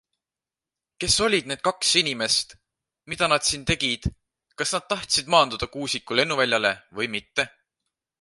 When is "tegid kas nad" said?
3.69-4.85